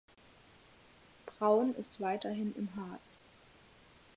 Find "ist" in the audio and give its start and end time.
1.75-1.99